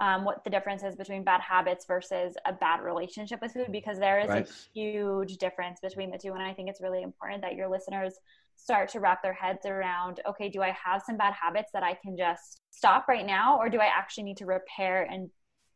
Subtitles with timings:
[0.00, 3.98] um, what the difference is between bad habits versus a bad relationship with food because
[3.98, 4.48] there is right.
[4.48, 6.32] a huge difference between the two.
[6.32, 8.14] And I think it's really important that your listeners
[8.56, 11.94] start to wrap their heads around okay, do I have some bad habits that I
[11.94, 15.28] can just stop right now, or do I actually need to repair and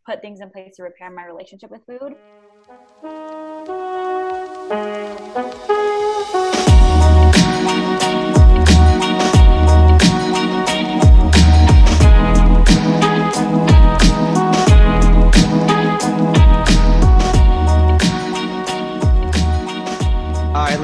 [0.07, 2.15] put things in place to repair my relationship with food?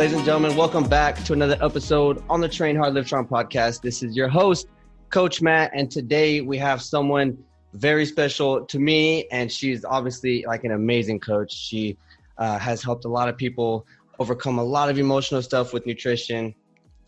[0.00, 0.56] Ladies and gentlemen.
[0.56, 3.82] Welcome back to another episode on the Train Hard Live Strong podcast.
[3.82, 4.66] This is your host,
[5.10, 7.36] Coach Matt, and today we have someone
[7.74, 11.52] very special to me, and she's obviously like an amazing coach.
[11.52, 11.98] She
[12.38, 13.86] uh, has helped a lot of people
[14.18, 16.54] overcome a lot of emotional stuff with nutrition.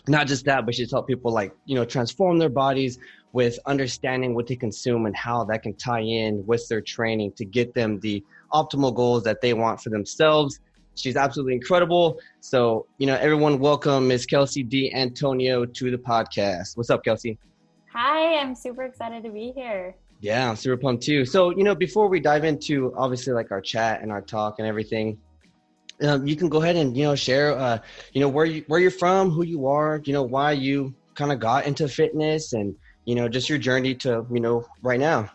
[0.07, 2.99] Not just that, but she's helped people like you know transform their bodies
[3.33, 7.47] with understanding what they consume and how that can tie in with their training to
[7.47, 8.23] get them the
[8.53, 10.61] optimal goals that they want for themselves
[10.95, 12.21] She's absolutely incredible.
[12.41, 14.93] So, you know, everyone welcome Miss Kelsey D.
[14.95, 16.77] Antonio to the podcast.
[16.77, 17.39] What's up, Kelsey?
[17.93, 19.95] Hi, I'm super excited to be here.
[20.21, 21.25] Yeah, I'm super pumped too.
[21.25, 24.69] So, you know, before we dive into obviously like our chat and our talk and
[24.69, 25.19] everything,
[26.03, 27.79] um, you can go ahead and you know share, uh,
[28.13, 31.33] you know, where you where you're from, who you are, you know, why you kind
[31.33, 35.31] of got into fitness, and you know, just your journey to you know right now.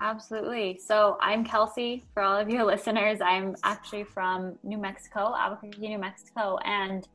[0.00, 0.78] Absolutely.
[0.84, 2.04] So I'm Kelsey.
[2.12, 7.06] For all of your listeners, I'm actually from New Mexico, Albuquerque, New Mexico, and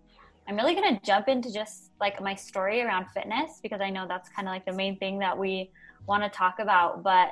[0.47, 4.07] I'm really going to jump into just like my story around fitness because I know
[4.07, 5.71] that's kind of like the main thing that we
[6.07, 7.03] want to talk about.
[7.03, 7.29] But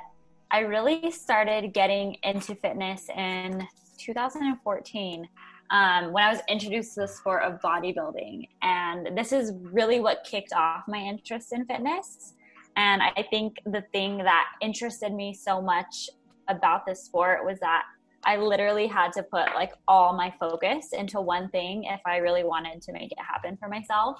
[0.50, 3.66] I really started getting into fitness in
[3.98, 5.28] 2014
[5.70, 8.48] um, when I was introduced to the sport of bodybuilding.
[8.62, 12.34] And this is really what kicked off my interest in fitness.
[12.76, 16.08] And I think the thing that interested me so much
[16.48, 17.84] about this sport was that
[18.24, 22.44] I literally had to put like all my focus into one thing if I really
[22.44, 24.18] wanted to make it happen for myself.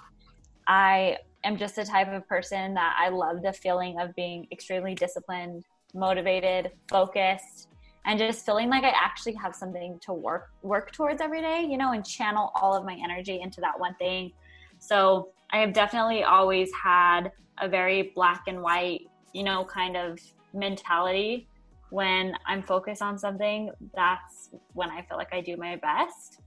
[0.67, 4.95] I am just the type of person that I love the feeling of being extremely
[4.95, 5.65] disciplined,
[5.95, 7.69] motivated, focused,
[8.07, 11.77] and just feeling like I actually have something to work work towards every day, you
[11.77, 14.33] know, and channel all of my energy into that one thing.
[14.79, 20.19] So I have definitely always had a very black and white, you know, kind of
[20.53, 21.47] mentality.
[21.91, 26.41] When I'm focused on something, that's when I feel like I do my best.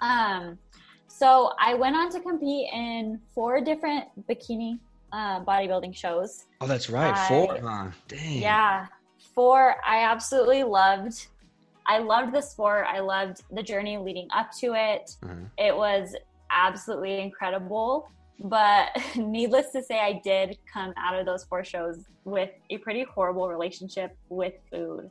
[0.00, 0.58] Um,
[1.08, 4.78] so I went on to compete in four different bikini
[5.12, 6.46] uh, bodybuilding shows.
[6.60, 7.58] Oh, that's right, I, four.
[7.60, 7.90] Huh?
[8.08, 8.40] Dang.
[8.40, 8.86] Yeah,
[9.34, 9.76] four.
[9.86, 11.26] I absolutely loved.
[11.86, 12.86] I loved the sport.
[12.86, 15.16] I loved the journey leading up to it.
[15.22, 15.34] Uh-huh.
[15.58, 16.14] It was
[16.50, 18.08] absolutely incredible.
[18.40, 23.04] But needless to say, I did come out of those four shows with a pretty
[23.04, 25.10] horrible relationship with food.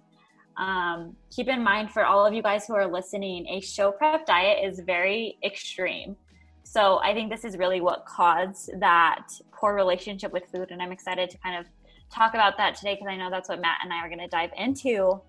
[0.57, 4.25] Um, keep in mind for all of you guys who are listening, a show prep
[4.25, 6.17] diet is very extreme.
[6.63, 10.71] So I think this is really what caused that poor relationship with food.
[10.71, 11.65] And I'm excited to kind of
[12.11, 14.27] talk about that today because I know that's what Matt and I are going to
[14.27, 15.21] dive into.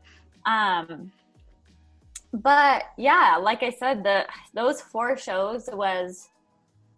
[0.47, 1.13] Um,
[2.33, 6.29] but yeah, like I said, the those four shows was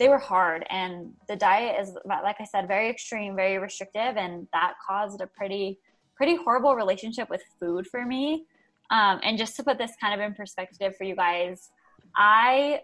[0.02, 4.48] they were hard and the diet is like i said very extreme very restrictive and
[4.52, 5.78] that caused a pretty
[6.16, 8.44] pretty horrible relationship with food for me
[8.90, 11.70] um, and just to put this kind of in perspective for you guys
[12.16, 12.80] i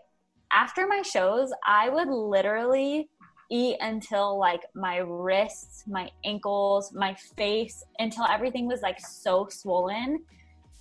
[0.53, 3.11] after my shows i would literally
[3.51, 10.23] eat until like my wrists my ankles my face until everything was like so swollen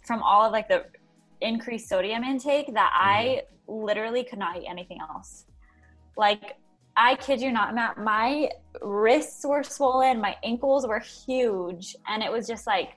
[0.06, 0.86] from all of like the
[1.42, 3.86] increased sodium intake that i mm-hmm.
[3.86, 5.48] literally could not eat anything else
[6.18, 6.58] like,
[6.96, 8.50] I kid you not, Matt, my
[8.82, 12.90] wrists were swollen, my ankles were huge, and it was just like,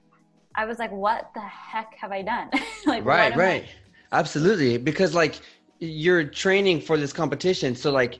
[0.56, 2.50] I was like, what the heck have I done?
[2.86, 3.64] like, right, right.
[3.64, 3.68] I-
[4.12, 4.76] Absolutely.
[4.76, 5.40] Because, like,
[5.78, 7.76] you're training for this competition.
[7.76, 8.18] So, like,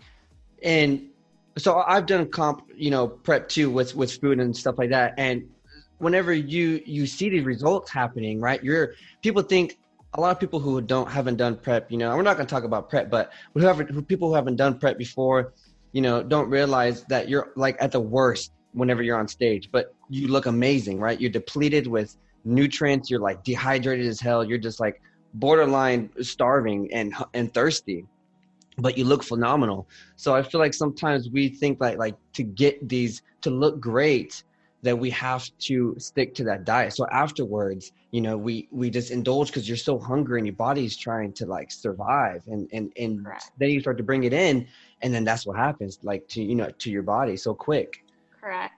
[0.63, 1.09] and
[1.59, 5.15] so I've done comp, you know, prep too with with food and stuff like that.
[5.19, 5.49] And
[5.99, 8.63] whenever you you see these results happening, right?
[8.63, 9.79] You're people think
[10.15, 12.51] a lot of people who don't haven't done prep, you know, we're not going to
[12.51, 15.53] talk about prep, but whoever who people who haven't done prep before,
[15.93, 19.95] you know, don't realize that you're like at the worst whenever you're on stage, but
[20.09, 21.21] you look amazing, right?
[21.21, 25.01] You're depleted with nutrients, you're like dehydrated as hell, you're just like
[25.35, 28.05] borderline starving and and thirsty.
[28.79, 29.89] But you look phenomenal.
[30.17, 34.43] So I feel like sometimes we think like like to get these to look great,
[34.83, 36.95] that we have to stick to that diet.
[36.95, 40.97] So afterwards, you know, we we just indulge because you're so hungry and your body's
[40.97, 43.51] trying to like survive, and and and Correct.
[43.59, 44.67] then you start to bring it in,
[45.03, 48.05] and then that's what happens, like to you know to your body so quick.
[48.41, 48.75] Correct.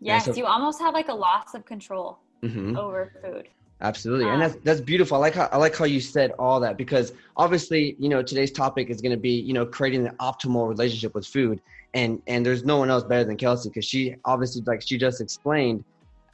[0.00, 2.76] Yes, so, you almost have like a loss of control mm-hmm.
[2.76, 3.48] over food.
[3.82, 5.16] Absolutely, and uh, that's that's beautiful.
[5.16, 8.52] I like how I like how you said all that because obviously, you know, today's
[8.52, 11.60] topic is going to be, you know, creating the optimal relationship with food,
[11.92, 15.20] and and there's no one else better than Kelsey because she obviously, like she just
[15.20, 15.82] explained,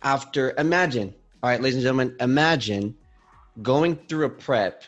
[0.02, 2.94] after imagine, all right, ladies and gentlemen, imagine
[3.62, 4.84] going through a prep,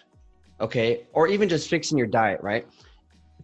[0.61, 2.67] okay, or even just fixing your diet, right?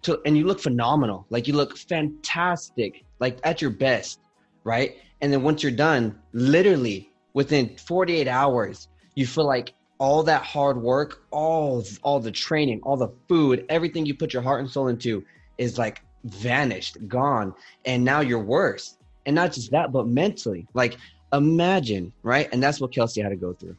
[0.03, 4.21] To and you look phenomenal, like you look fantastic, like at your best,
[4.63, 4.99] right?
[5.23, 10.81] And then once you're done, literally within 48 hours you feel like all that hard
[10.81, 14.89] work, all all the training, all the food, everything you put your heart and soul
[14.89, 15.25] into
[15.59, 17.53] is like vanished, gone,
[17.85, 18.99] and now you're worse.
[19.25, 20.69] And not just that, but mentally.
[20.75, 20.99] Like
[21.33, 22.49] imagine, right?
[22.53, 23.77] And that's what Kelsey had to go through.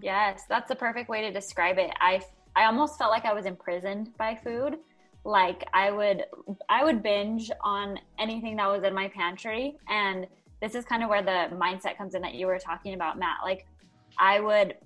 [0.00, 1.90] Yes, that's the perfect way to describe it.
[2.00, 2.22] I
[2.54, 4.78] I almost felt like I was imprisoned by food.
[5.24, 6.24] Like I would
[6.68, 10.26] I would binge on anything that was in my pantry and
[10.60, 13.38] this is kind of where the mindset comes in that you were talking about, Matt.
[13.42, 13.66] Like
[14.18, 14.76] I would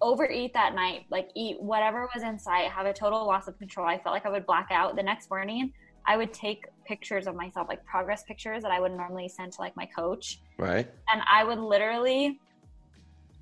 [0.00, 3.86] overeat that night, like eat whatever was in sight, have a total loss of control.
[3.86, 4.96] I felt like I would black out.
[4.96, 5.72] The next morning,
[6.06, 9.60] I would take pictures of myself, like progress pictures that I would normally send to
[9.60, 10.40] like my coach.
[10.58, 10.90] Right.
[11.12, 12.40] And I would literally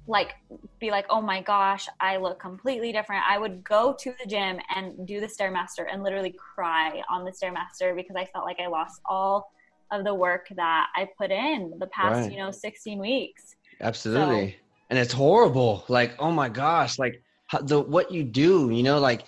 [0.08, 0.34] like
[0.80, 3.22] be like, oh my gosh, I look completely different.
[3.28, 7.30] I would go to the gym and do the Stairmaster and literally cry on the
[7.30, 9.52] Stairmaster because I felt like I lost all
[9.90, 12.32] of the work that I put in the past, right.
[12.32, 13.54] you know, 16 weeks.
[13.80, 14.50] Absolutely.
[14.50, 14.56] So,
[14.90, 15.84] and it's horrible.
[15.88, 19.24] Like, oh my gosh, like how, the what you do, you know, like,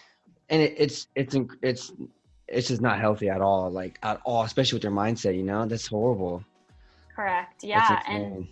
[0.48, 1.92] and it, it's it's it's
[2.48, 5.36] it's just not healthy at all, like at all, especially with your mindset.
[5.36, 6.44] You know, that's horrible.
[7.14, 7.62] Correct.
[7.64, 8.48] Yeah, and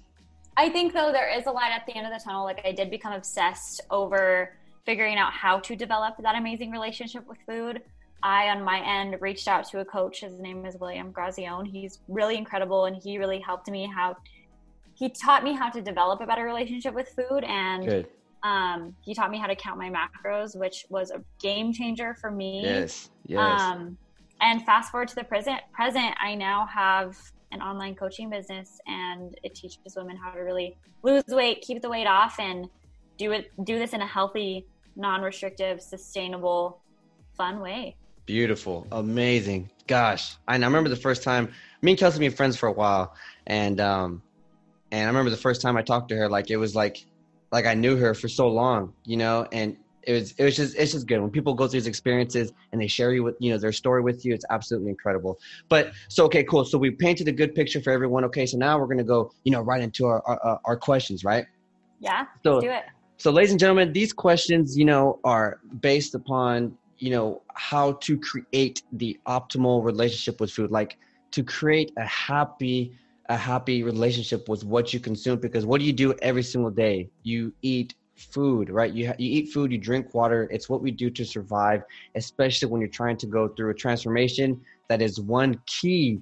[0.57, 2.45] I think though there is a light at the end of the tunnel.
[2.45, 4.55] Like I did become obsessed over
[4.85, 7.83] figuring out how to develop that amazing relationship with food.
[8.23, 10.23] I, on my end, reached out to a coach.
[10.23, 11.71] His name is William Grazione.
[11.71, 14.17] He's really incredible, and he really helped me how
[14.99, 18.07] he taught me how to develop a better relationship with food and
[18.43, 22.31] um, he taught me how to count my macros which was a game changer for
[22.31, 22.63] me.
[22.63, 23.61] Yes yes.
[23.61, 23.97] Um,
[24.41, 27.17] and fast forward to the present present i now have
[27.51, 31.89] an online coaching business and it teaches women how to really lose weight keep the
[31.89, 32.69] weight off and
[33.17, 34.67] do it do this in a healthy
[34.99, 36.81] non-restrictive sustainable
[37.37, 37.97] fun way.
[38.27, 38.87] Beautiful.
[38.93, 39.71] Amazing.
[39.87, 40.37] Gosh.
[40.47, 41.51] I, I remember the first time
[41.81, 43.15] me and kelsey been friends for a while
[43.47, 44.23] and um
[44.91, 47.05] and I remember the first time I talked to her, like it was like,
[47.53, 50.77] like I knew her for so long, you know, and it was, it was just,
[50.77, 53.51] it's just good when people go through these experiences and they share you with, you
[53.51, 54.33] know, their story with you.
[54.33, 55.39] It's absolutely incredible.
[55.69, 56.65] But so, okay, cool.
[56.65, 58.25] So we painted a good picture for everyone.
[58.25, 58.47] Okay.
[58.47, 61.47] So now we're to go, you know, right into our, our, our questions, right?
[62.01, 62.27] Yeah.
[62.43, 62.85] So, do it.
[63.19, 68.19] So ladies and gentlemen, these questions, you know, are based upon, you know, how to
[68.19, 70.97] create the optimal relationship with food, like
[71.33, 72.93] to create a happy,
[73.29, 77.09] a happy relationship with what you consume because what do you do every single day?
[77.23, 78.93] You eat food, right?
[78.93, 80.49] You, you eat food, you drink water.
[80.51, 81.83] It's what we do to survive,
[82.15, 84.61] especially when you're trying to go through a transformation.
[84.89, 86.21] That is one key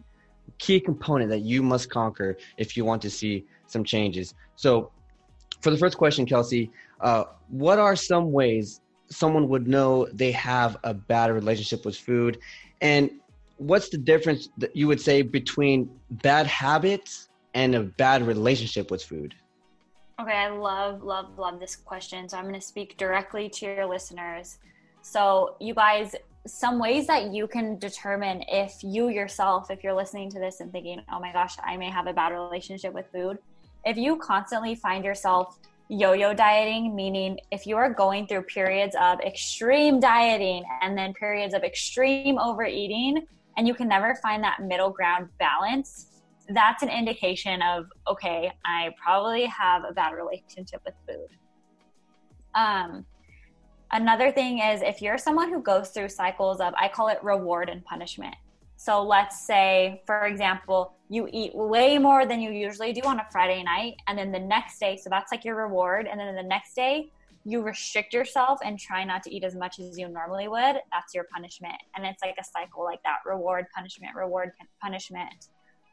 [0.59, 4.35] key component that you must conquer if you want to see some changes.
[4.55, 4.91] So,
[5.61, 6.71] for the first question, Kelsey,
[7.01, 12.39] uh, what are some ways someone would know they have a bad relationship with food?
[12.81, 13.11] And
[13.59, 19.03] what's the difference that you would say between bad habits and a bad relationship with
[19.03, 19.35] food?
[20.21, 22.29] Okay, I love, love, love this question.
[22.29, 24.59] So I'm going to speak directly to your listeners.
[25.03, 26.15] So, you guys,
[26.47, 30.73] some ways that you can determine if you yourself, if you're listening to this and
[30.73, 33.39] thinking, oh my gosh, I may have a bad relationship with food,
[33.85, 35.59] if you constantly find yourself
[35.89, 41.15] yo yo dieting, meaning if you are going through periods of extreme dieting and then
[41.15, 46.89] periods of extreme overeating, and you can never find that middle ground balance, that's an
[46.89, 51.29] indication of, okay, I probably have a bad relationship with food.
[52.55, 53.05] Um,
[53.93, 57.69] another thing is if you're someone who goes through cycles of, I call it reward
[57.69, 58.35] and punishment.
[58.77, 63.27] So let's say, for example, you eat way more than you usually do on a
[63.33, 66.43] Friday night, and then the next day, so that's like your reward, and then the
[66.43, 67.11] next day,
[67.47, 71.15] you restrict yourself and try not to eat as much as you normally would, that's
[71.15, 71.77] your punishment.
[71.95, 74.51] And it's like a cycle like that reward, punishment, reward,
[74.83, 75.49] punishment.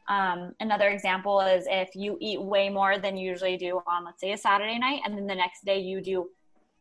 [0.08, 4.20] Um, another example is if you eat way more than you usually do on, let's
[4.20, 6.28] say, a Saturday night, and then the next day you do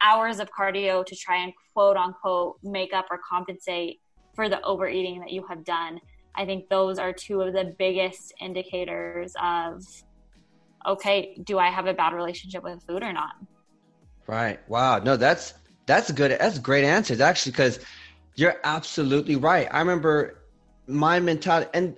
[0.02, 4.02] hours of cardio to try and quote unquote make up or compensate
[4.34, 6.02] for the overeating that you have done.
[6.36, 9.84] I think those are two of the biggest indicators of
[10.88, 13.36] okay, do I have a bad relationship with food or not?
[14.28, 14.60] Right.
[14.70, 15.00] Wow.
[15.00, 15.54] No, that's
[15.86, 16.32] that's good.
[16.32, 17.80] That's great answers actually, because
[18.36, 19.68] you're absolutely right.
[19.72, 20.40] I remember
[20.88, 21.98] my mentality, and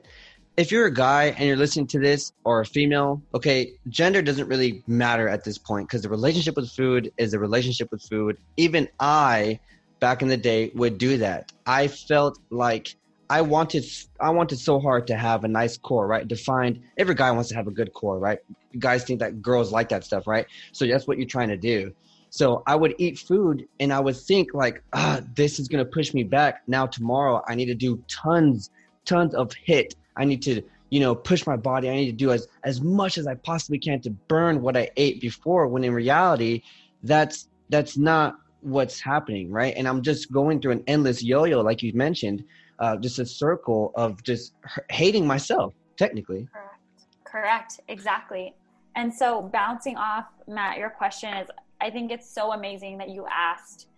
[0.58, 4.48] if you're a guy and you're listening to this or a female, okay, gender doesn't
[4.48, 8.38] really matter at this point because the relationship with food is a relationship with food.
[8.58, 9.60] Even I,
[10.00, 11.52] back in the day, would do that.
[11.66, 12.96] I felt like
[13.30, 13.86] I wanted,
[14.20, 16.28] I wanted so hard to have a nice core, right?
[16.28, 16.82] Defined.
[16.98, 18.40] Every guy wants to have a good core, right?
[18.72, 20.46] You Guys think that girls like that stuff, right?
[20.72, 21.94] So that's what you're trying to do.
[22.36, 26.14] So I would eat food and I would think like, ah, this is gonna push
[26.14, 26.64] me back.
[26.68, 28.72] Now tomorrow I need to do tons,
[29.06, 29.96] tons of HIIT.
[30.18, 31.90] I need to, you know, push my body.
[31.90, 34.92] I need to do as as much as I possibly can to burn what I
[34.98, 35.70] ate before.
[35.70, 36.62] When in reality,
[37.04, 39.74] that's that's not what's happening, right?
[39.78, 42.44] And I'm just going through an endless yo-yo, like you mentioned,
[42.80, 44.56] uh, just a circle of just
[44.90, 46.50] hating myself, technically.
[46.52, 46.82] Correct.
[47.24, 47.80] Correct.
[47.88, 48.54] Exactly.
[48.98, 51.50] And so, bouncing off Matt, your question is,
[51.86, 53.90] I think it's so amazing that you asked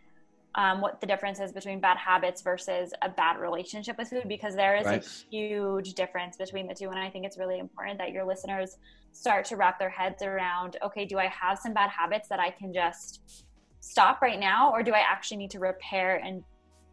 [0.55, 4.55] um, what the difference is between bad habits versus a bad relationship with food because
[4.55, 5.05] there is right.
[5.05, 6.89] a huge difference between the two.
[6.89, 8.77] And i think it's really important that your listeners
[9.13, 12.51] start to wrap their heads around okay do i have some bad habits that i
[12.51, 13.45] can just
[13.79, 14.71] stop right now?
[14.71, 16.43] Or do i actually need to repair and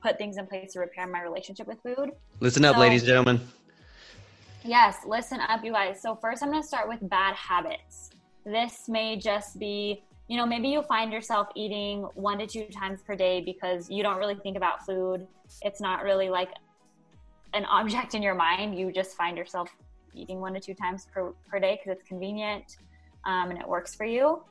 [0.00, 2.12] put things in place to repair my relationship with food?
[2.38, 3.40] Listen up so, ladies and gentlemen.
[4.62, 6.00] Yes listen up you guys.
[6.00, 8.10] So first i'm going to start with bad habits.
[8.44, 13.00] This may just be you know, maybe you find yourself eating one to two times
[13.02, 15.26] per day because you don't really think about food.
[15.62, 16.50] It's not really like
[17.52, 18.78] an object in your mind.
[18.78, 19.70] You just find yourself
[20.14, 22.78] eating one to two times per, per day because it's convenient
[23.26, 24.42] um, and it works for you.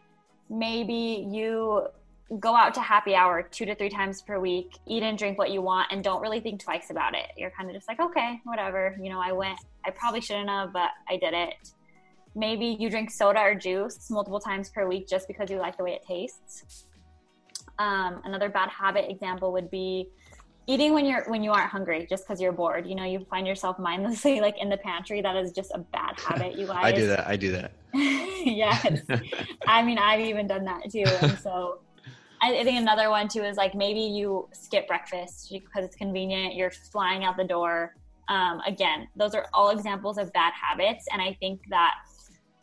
[0.50, 1.88] Maybe you
[2.40, 5.52] go out to happy hour two to three times per week, eat and drink what
[5.52, 7.32] you want, and don't really think twice about it.
[7.36, 8.96] You're kind of just like, okay, whatever.
[9.02, 11.56] You know, I went, I probably shouldn't have, but I did it
[12.36, 15.84] maybe you drink soda or juice multiple times per week just because you like the
[15.84, 16.86] way it tastes.
[17.80, 20.10] Um, another bad habit example would be
[20.68, 22.88] eating when you're when you aren't hungry just because you're bored.
[22.88, 25.22] You know, you find yourself mindlessly like in the pantry.
[25.22, 26.78] That is just a bad habit, you guys.
[26.84, 27.28] I do that.
[27.28, 27.72] I do that.
[27.94, 29.02] yes,
[29.68, 31.80] I mean I've even done that too, and so.
[32.46, 36.56] I think another one too is like maybe you skip breakfast because it's convenient.
[36.56, 37.96] You're flying out the door.
[38.28, 41.94] Um, again, those are all examples of bad habits, and I think that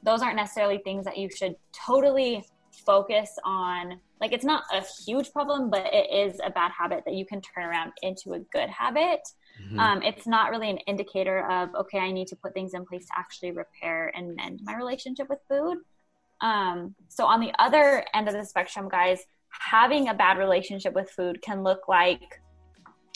[0.03, 2.45] those aren't necessarily things that you should totally
[2.87, 4.01] focus on.
[4.21, 7.41] Like it's not a huge problem but it is a bad habit that you can
[7.41, 9.21] turn around into a good habit.
[9.61, 9.79] Mm-hmm.
[9.79, 13.05] um, it's not really an indicator of okay i need to put things in place
[13.07, 15.79] to actually repair and mend my relationship with food.
[16.41, 21.11] Um, so on the other end of the spectrum guys having a bad relationship with
[21.11, 22.41] food can look like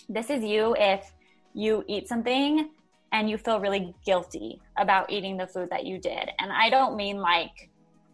[0.08, 0.76] this is you.
[0.78, 1.10] If
[1.54, 2.70] you eat something
[3.14, 6.30] and you feel really guilty about eating the food that you did.
[6.40, 7.70] And I don't mean like,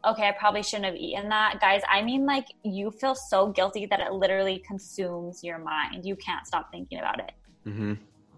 [0.06, 1.58] okay, I probably shouldn't have eaten that.
[1.58, 6.04] Guys, I mean like you feel so guilty that it literally consumes your mind.
[6.04, 7.32] You can't stop thinking about it.
[7.66, 7.94] Mm-hmm.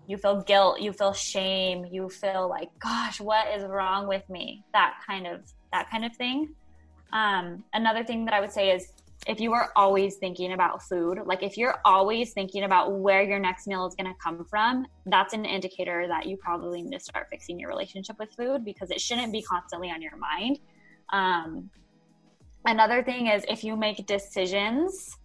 [0.06, 4.64] You feel guilt, you feel shame, you feel like, gosh, what is wrong with me?
[4.72, 5.40] That kind of
[5.72, 6.54] that kind of thing.
[7.12, 8.92] Um, another thing that I would say is
[9.26, 13.38] if you are always thinking about food, like if you're always thinking about where your
[13.38, 17.00] next meal is going to come from, that's an indicator that you probably need to
[17.00, 20.58] start fixing your relationship with food because it shouldn't be constantly on your mind.
[21.12, 21.70] Um,
[22.64, 25.16] another thing is if you make decisions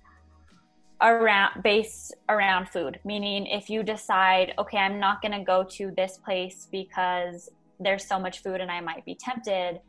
[1.01, 5.91] around based around food, meaning if you decide, okay, I'm not going to go to
[5.97, 7.49] this place because
[7.79, 9.79] there's so much food and I might be tempted,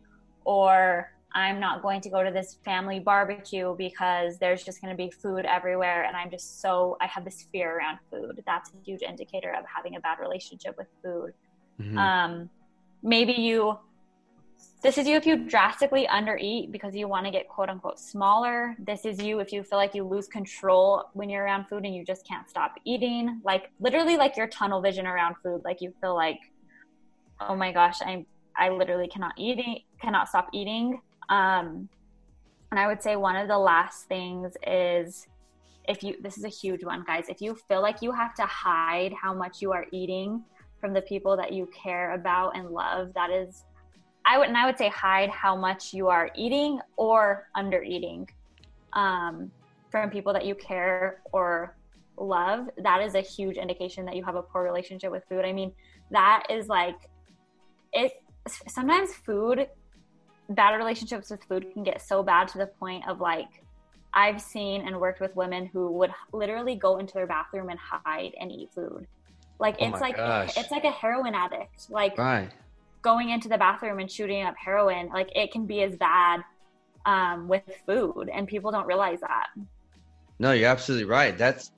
[0.44, 4.96] or I'm not going to go to this family barbecue because there's just going to
[4.96, 6.04] be food everywhere.
[6.04, 8.42] And I'm just so, I have this fear around food.
[8.46, 11.34] That's a huge indicator of having a bad relationship with food.
[11.80, 11.98] Mm-hmm.
[11.98, 12.50] Um,
[13.02, 13.78] maybe you,
[14.82, 18.74] this is you if you drastically undereat because you want to get quote unquote smaller.
[18.78, 21.94] This is you if you feel like you lose control when you're around food and
[21.94, 23.40] you just can't stop eating.
[23.44, 25.62] Like literally, like your tunnel vision around food.
[25.64, 26.38] Like you feel like,
[27.40, 28.24] oh my gosh, I'm
[28.56, 31.00] I literally cannot eat, cannot stop eating.
[31.28, 31.88] Um,
[32.70, 35.26] and I would say one of the last things is
[35.88, 38.44] if you, this is a huge one, guys, if you feel like you have to
[38.44, 40.44] hide how much you are eating
[40.80, 43.64] from the people that you care about and love, that is,
[44.26, 48.28] I would, and I would say hide how much you are eating or under eating
[48.92, 49.50] um,
[49.90, 51.74] from people that you care or
[52.18, 52.68] love.
[52.82, 55.46] That is a huge indication that you have a poor relationship with food.
[55.46, 55.72] I mean,
[56.10, 57.08] that is like,
[57.94, 58.12] it,
[58.68, 59.68] sometimes food
[60.48, 63.48] bad relationships with food can get so bad to the point of like
[64.14, 68.32] I've seen and worked with women who would literally go into their bathroom and hide
[68.40, 69.06] and eat food.
[69.60, 70.56] Like oh it's like gosh.
[70.56, 71.90] it's like a heroin addict.
[71.90, 72.50] Like right.
[73.02, 76.42] going into the bathroom and shooting up heroin, like it can be as bad
[77.06, 79.48] um, with food, and people don't realize that.
[80.38, 81.36] No, you're absolutely right.
[81.36, 81.72] That's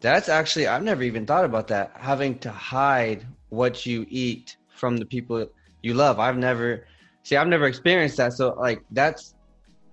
[0.00, 1.92] that's actually I've never even thought about that.
[1.94, 5.46] Having to hide what you eat from the people
[5.82, 6.18] you love.
[6.18, 6.86] I've never
[7.22, 8.32] see I've never experienced that.
[8.32, 9.34] So like that's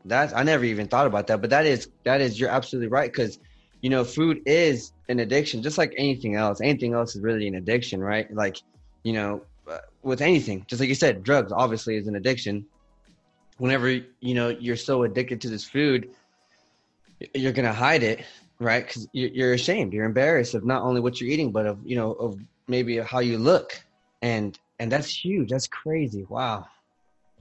[0.05, 1.41] that's I never even thought about that.
[1.41, 3.39] But that is that is you're absolutely right because
[3.81, 6.61] you know food is an addiction just like anything else.
[6.61, 8.31] Anything else is really an addiction, right?
[8.33, 8.57] Like
[9.03, 12.65] you know uh, with anything, just like you said, drugs obviously is an addiction.
[13.57, 16.09] Whenever you know you're so addicted to this food,
[17.33, 18.23] you're gonna hide it,
[18.59, 18.85] right?
[18.85, 22.13] Because you're ashamed, you're embarrassed of not only what you're eating, but of you know
[22.13, 23.83] of maybe how you look,
[24.21, 25.49] and and that's huge.
[25.49, 26.23] That's crazy.
[26.29, 26.67] Wow.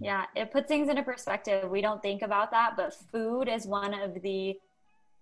[0.01, 1.71] Yeah, it puts things into perspective.
[1.71, 4.59] We don't think about that, but food is one of the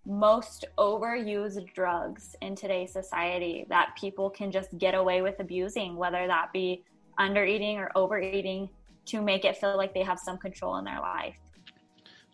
[0.07, 6.26] most overused drugs in today's society that people can just get away with abusing, whether
[6.26, 6.83] that be
[7.19, 8.69] under eating or overeating,
[9.07, 11.37] to make it feel like they have some control in their life.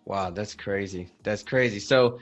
[0.07, 1.09] Wow, that's crazy.
[1.23, 1.79] That's crazy.
[1.79, 2.19] So,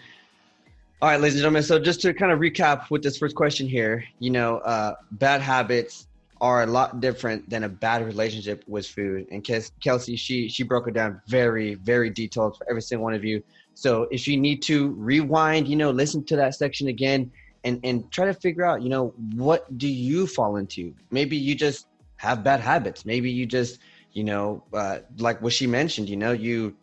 [1.01, 1.63] all right, ladies and gentlemen.
[1.63, 5.41] So, just to kind of recap with this first question here, you know, uh, bad
[5.41, 6.08] habits
[6.41, 9.27] are a lot different than a bad relationship with food.
[9.31, 9.45] And
[9.81, 13.43] Kelsey, she she broke it down very, very detailed for every single one of you.
[13.75, 17.31] So if you need to rewind, you know, listen to that section again
[17.65, 20.95] and and try to figure out, you know, what do you fall into?
[21.11, 23.05] Maybe you just have bad habits.
[23.05, 23.79] Maybe you just,
[24.13, 26.77] you know, uh, like what she mentioned, you know, you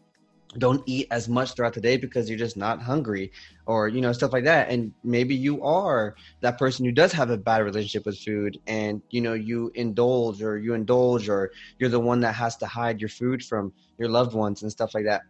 [0.58, 3.32] don't eat as much throughout the day because you're just not hungry
[3.66, 4.70] or you know stuff like that.
[4.70, 9.02] And maybe you are that person who does have a bad relationship with food and
[9.10, 13.00] you know you indulge or you indulge or you're the one that has to hide
[13.00, 15.22] your food from your loved ones and stuff like that.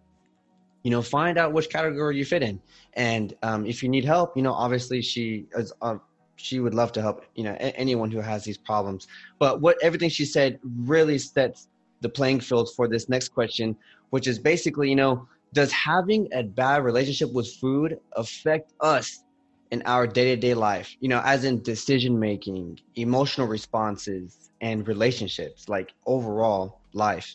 [0.84, 2.62] You know find out which category you fit in.
[2.94, 5.96] And um, if you need help you know obviously she is uh,
[6.38, 9.08] she would love to help you know a- anyone who has these problems.
[9.40, 11.68] But what everything she said really sets
[12.02, 13.76] the playing field for this next question
[14.16, 19.26] which is basically, you know, does having a bad relationship with food affect us
[19.72, 20.96] in our day-to-day life?
[21.02, 27.30] You know as in decision making emotional responses and relationships like overall life.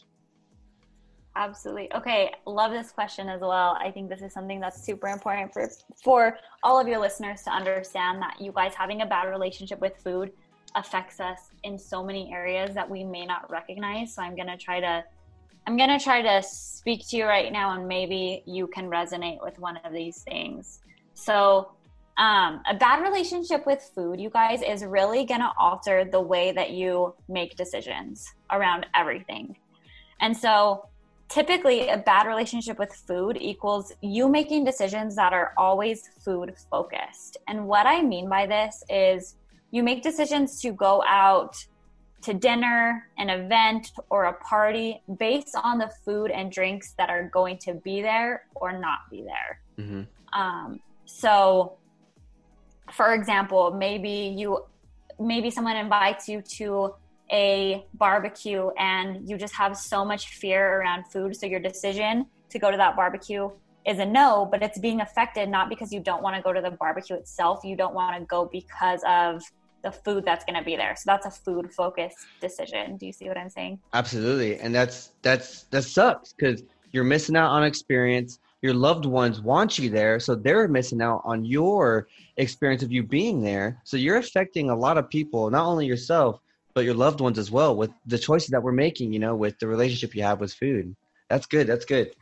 [1.37, 1.93] Absolutely.
[1.93, 3.77] Okay love this question as well.
[3.87, 5.69] I think this is something that's super important for
[6.03, 9.97] for all of your listeners to understand that you guys having a bad relationship with
[10.02, 10.33] food
[10.75, 14.15] affects us in so many areas that we may not recognize.
[14.15, 15.04] So i'm going to try to
[15.71, 19.41] I'm going to try to speak to you right now, and maybe you can resonate
[19.41, 20.80] with one of these things.
[21.15, 21.71] So,
[22.17, 26.50] um, a bad relationship with food, you guys, is really going to alter the way
[26.50, 29.56] that you make decisions around everything.
[30.21, 30.89] And so,
[31.28, 37.37] typically, a bad relationship with food equals you making decisions that are always food focused.
[37.47, 39.37] And what I mean by this is
[39.71, 41.65] you make decisions to go out
[42.23, 47.28] to dinner, an event, or a party based on the food and drinks that are
[47.28, 49.61] going to be there or not be there.
[49.78, 50.39] Mm-hmm.
[50.39, 51.78] Um, so,
[52.93, 54.65] for example, maybe you,
[55.19, 56.95] maybe someone invites you to
[57.33, 61.37] a barbecue and you just have so much fear around food.
[61.37, 63.50] So your decision to go to that barbecue
[63.87, 66.61] is a no, but it's being affected not because you don't want to go to
[66.61, 67.61] the barbecue itself.
[67.65, 69.43] You don't want to go because of
[69.82, 70.95] the food that's going to be there.
[70.97, 72.97] So that's a food focused decision.
[72.97, 73.80] Do you see what I'm saying?
[73.93, 74.58] Absolutely.
[74.58, 76.62] And that's that's that sucks cuz
[76.93, 78.38] you're missing out on experience.
[78.62, 83.02] Your loved ones want you there, so they're missing out on your experience of you
[83.02, 83.80] being there.
[83.84, 86.40] So you're affecting a lot of people, not only yourself,
[86.75, 89.58] but your loved ones as well with the choices that we're making, you know, with
[89.60, 90.95] the relationship you have with food.
[91.28, 91.66] That's good.
[91.66, 92.14] That's good.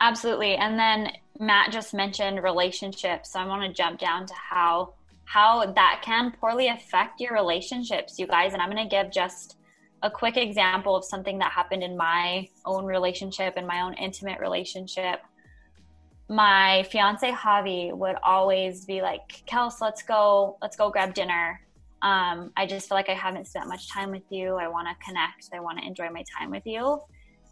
[0.00, 0.54] Absolutely.
[0.56, 3.32] And then Matt just mentioned relationships.
[3.32, 4.94] So I want to jump down to how
[5.28, 8.54] how that can poorly affect your relationships, you guys.
[8.54, 9.58] And I'm going to give just
[10.02, 14.40] a quick example of something that happened in my own relationship, in my own intimate
[14.40, 15.20] relationship.
[16.30, 21.60] My fiance Javi would always be like, "Kels, let's go, let's go grab dinner."
[22.00, 24.54] Um, I just feel like I haven't spent much time with you.
[24.54, 25.50] I want to connect.
[25.52, 27.00] I want to enjoy my time with you.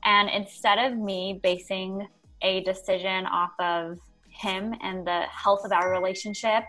[0.04, 2.06] And instead of me basing
[2.40, 6.64] a decision off of him and the health of our relationship,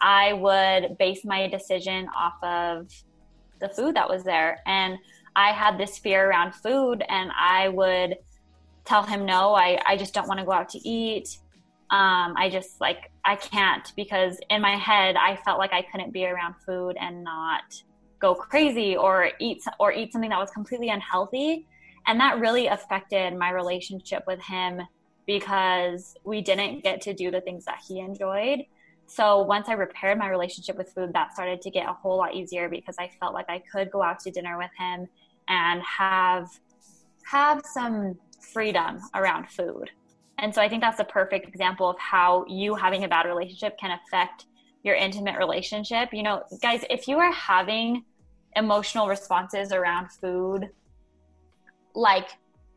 [0.00, 2.90] I would base my decision off of
[3.60, 4.60] the food that was there.
[4.66, 4.98] And
[5.34, 8.16] I had this fear around food, and I would
[8.84, 11.38] tell him, no, I, I just don't want to go out to eat.
[11.90, 16.12] Um, I just like, I can't because in my head, I felt like I couldn't
[16.12, 17.82] be around food and not
[18.18, 21.66] go crazy or eat or eat something that was completely unhealthy.
[22.06, 24.80] And that really affected my relationship with him
[25.26, 28.60] because we didn't get to do the things that he enjoyed.
[29.08, 32.34] So once I repaired my relationship with food, that started to get a whole lot
[32.34, 35.08] easier because I felt like I could go out to dinner with him
[35.48, 36.46] and have
[37.24, 39.90] have some freedom around food.
[40.38, 43.78] And so I think that's a perfect example of how you having a bad relationship
[43.78, 44.46] can affect
[44.84, 46.10] your intimate relationship.
[46.12, 48.04] You know, guys, if you are having
[48.56, 50.68] emotional responses around food,
[51.94, 52.28] like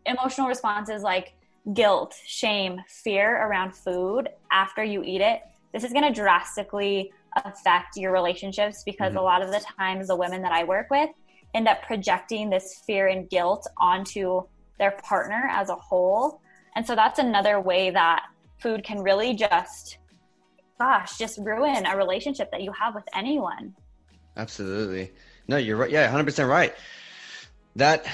[0.05, 1.33] emotional responses like
[1.73, 5.41] guilt, shame, fear around food after you eat it,
[5.73, 7.11] this is going to drastically
[7.45, 9.19] affect your relationships because mm-hmm.
[9.19, 11.09] a lot of the times the women that I work with
[11.53, 14.43] end up projecting this fear and guilt onto
[14.79, 16.41] their partner as a whole.
[16.75, 18.25] And so that's another way that
[18.59, 19.97] food can really just,
[20.79, 23.75] gosh, just ruin a relationship that you have with anyone.
[24.37, 25.11] Absolutely.
[25.47, 25.91] No, you're right.
[25.91, 26.73] Yeah, 100% right.
[27.75, 28.05] That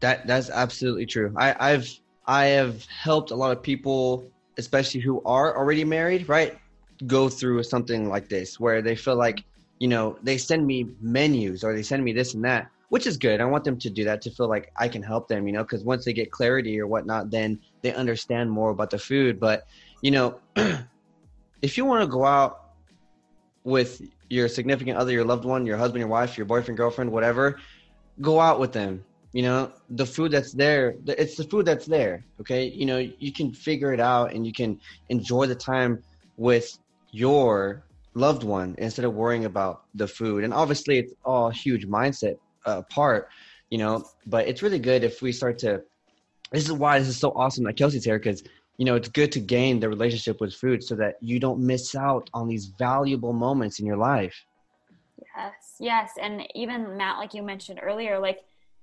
[0.00, 1.32] that that's absolutely true.
[1.36, 1.88] I, I've
[2.26, 4.24] I have helped a lot of people,
[4.58, 6.58] especially who are already married, right,
[7.06, 9.44] go through something like this where they feel like,
[9.78, 13.16] you know, they send me menus or they send me this and that, which is
[13.16, 13.40] good.
[13.40, 15.62] I want them to do that to feel like I can help them, you know,
[15.62, 19.40] because once they get clarity or whatnot, then they understand more about the food.
[19.40, 19.66] But,
[20.02, 20.40] you know,
[21.62, 22.72] if you want to go out
[23.64, 27.58] with your significant other, your loved one, your husband, your wife, your boyfriend, girlfriend, whatever,
[28.20, 32.24] go out with them you know the food that's there it's the food that's there
[32.40, 32.64] okay?
[32.64, 36.02] You know you can figure it out and you can enjoy the time
[36.36, 36.78] with
[37.12, 40.42] your loved one instead of worrying about the food.
[40.44, 43.28] And obviously it's all huge mindset uh, part
[43.70, 45.80] you know but it's really good if we start to
[46.52, 48.42] this is why this is so awesome that kelsey's here because
[48.76, 51.94] you know it's good to gain the relationship with food so that you don't miss
[51.94, 54.44] out on these valuable moments in your life.
[55.36, 56.12] Yes yes.
[56.20, 58.38] And even matt like you mentioned earlier like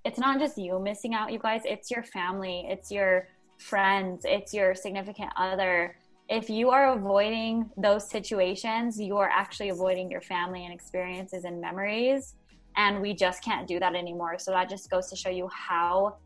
[0.06, 4.54] it's not just you missing out, you guys, it's your family, it's your friends, it's
[4.54, 5.98] your significant other.
[6.30, 11.60] If you are avoiding those situations, you are actually avoiding your family and experiences and
[11.60, 12.36] memories.
[12.76, 14.38] And we just can't do that anymore.
[14.38, 16.18] So that just goes to show you how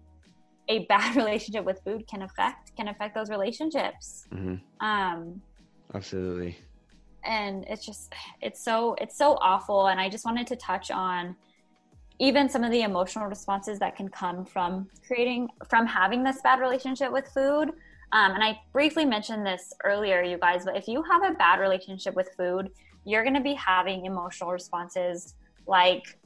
[0.67, 4.27] a bad relationship with food can affect can affect those relationships.
[4.33, 4.85] Mm-hmm.
[4.85, 5.41] Um,
[5.93, 6.57] Absolutely.
[7.23, 9.87] And it's just it's so it's so awful.
[9.87, 11.35] And I just wanted to touch on
[12.21, 16.59] even some of the emotional responses that can come from creating from having this bad
[16.59, 17.73] relationship with food.
[18.13, 21.61] Um, and i briefly mentioned this earlier you guys but if you have a bad
[21.61, 22.69] relationship with food
[23.05, 25.35] you're going to be having emotional responses.
[25.67, 26.17] Like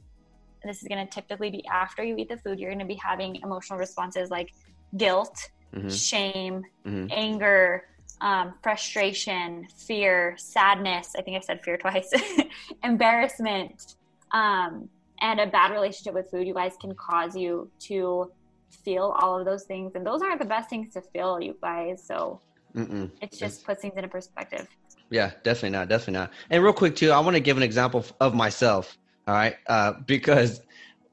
[0.64, 3.00] this is going to typically be after you eat the food you're going to be
[3.02, 4.52] having emotional responses like
[4.96, 5.88] guilt mm-hmm.
[5.88, 7.06] shame mm-hmm.
[7.10, 7.84] anger
[8.20, 11.14] um, frustration fear sadness.
[11.16, 12.10] I think i said fear twice.
[12.82, 13.96] Embarrassment.
[14.32, 14.88] Um,
[15.20, 18.30] and a bad relationship with food you guys can cause you to
[18.70, 19.92] feel all of those things.
[19.94, 22.04] And those aren't the best things to feel you guys.
[22.06, 22.40] So
[22.74, 23.10] Mm-mm.
[23.22, 24.66] it just puts things into perspective.
[25.10, 26.32] Yeah definitely not definitely not.
[26.50, 29.56] And real quick too i want to give an example of myself all right?
[29.66, 30.60] Uh, because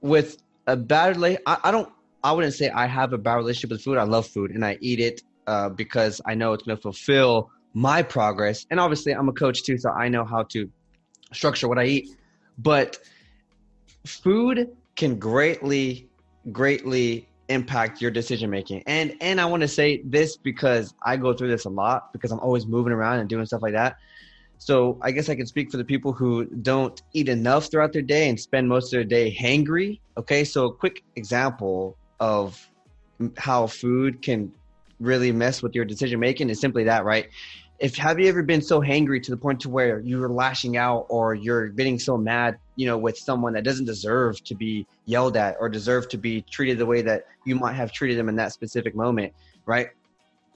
[0.01, 0.37] with
[0.67, 1.89] a bad I, I don't
[2.23, 3.97] i wouldn't say i have a bad relationship with food.
[3.97, 7.49] I love food and i eat it uh, because i know it's going to fulfill
[7.73, 8.65] my progress.
[8.69, 10.69] And obviously i'm a coach too so i know how to
[11.31, 12.09] structure what i eat.
[12.57, 12.99] But
[14.05, 16.07] food can greatly,
[16.51, 18.83] greatly impact your decision making.
[18.87, 22.31] And and I want to say this because I go through this a lot because
[22.31, 23.97] I'm always moving around and doing stuff like that.
[24.57, 28.01] So I guess I can speak for the people who don't eat enough throughout their
[28.01, 29.99] day and spend most of their day hangry.
[30.17, 32.69] Okay, so a quick example of
[33.37, 34.53] how food can
[34.99, 37.27] really mess with your decision making is simply that, right?
[37.79, 41.05] if have you ever been so hangry to the point to where you're lashing out
[41.09, 45.37] or you're getting so mad you know with someone that doesn't deserve to be yelled
[45.37, 48.35] at or deserve to be treated the way that you might have treated them in
[48.35, 49.33] that specific moment
[49.65, 49.87] right?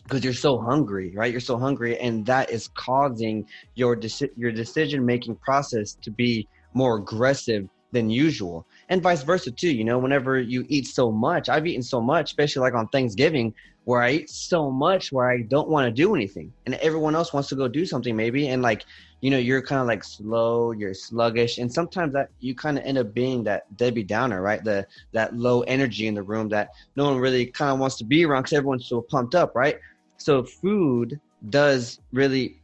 [0.04, 1.32] Because you're so hungry right?
[1.32, 6.48] You're so hungry and that is causing your deci- your decision making process to be
[6.74, 11.50] more aggressive than usual and vice versa too you know whenever you eat so much
[11.50, 13.54] i've eaten so much especially like on thanksgiving
[13.88, 17.32] where I eat so much where I don't want to do anything, and everyone else
[17.32, 18.84] wants to go do something maybe, and like
[19.22, 22.84] you know you're kind of like slow, you're sluggish, and sometimes that you kind of
[22.84, 24.62] end up being that Debbie Downer, right?
[24.62, 28.04] The that low energy in the room that no one really kind of wants to
[28.04, 29.80] be around because everyone's so pumped up, right?
[30.18, 32.60] So food does really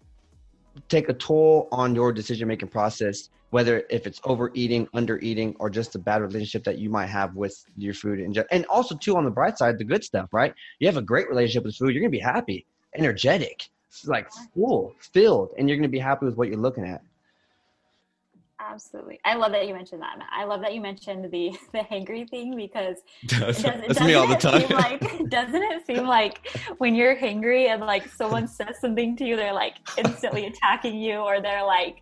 [0.89, 5.93] take a toll on your decision making process whether if it's overeating, undereating, or just
[5.93, 8.19] a bad relationship that you might have with your food.
[8.19, 10.55] And, and also, too, on the bright side, the good stuff, right?
[10.79, 12.65] You have a great relationship with food, you're going to be happy,
[12.97, 13.69] energetic,
[14.05, 17.03] like full, filled, and you're going to be happy with what you're looking at.
[18.59, 19.19] Absolutely.
[19.23, 20.17] I love that you mentioned that.
[20.31, 24.27] I love that you mentioned the the hangry thing because that's, does, that's me all
[24.27, 24.67] the time.
[24.69, 26.47] like, doesn't it seem like
[26.79, 31.17] when you're hangry and like someone says something to you, they're like instantly attacking you
[31.17, 31.97] or they're like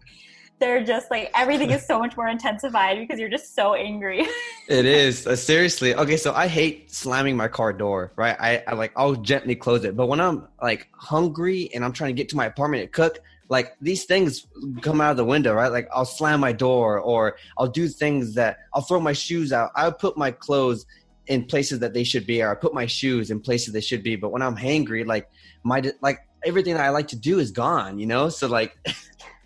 [0.61, 4.25] they're just like everything is so much more intensified because you're just so angry.
[4.69, 6.15] it is uh, seriously okay.
[6.15, 8.13] So I hate slamming my car door.
[8.15, 11.91] Right, I, I like I'll gently close it, but when I'm like hungry and I'm
[11.91, 13.19] trying to get to my apartment to cook,
[13.49, 14.47] like these things
[14.81, 15.71] come out of the window, right?
[15.71, 19.71] Like I'll slam my door or I'll do things that I'll throw my shoes out.
[19.75, 20.85] I'll put my clothes
[21.27, 24.03] in places that they should be, or I put my shoes in places they should
[24.03, 24.15] be.
[24.15, 25.29] But when I'm hangry, like
[25.63, 28.29] my like everything that I like to do is gone, you know.
[28.29, 28.77] So like,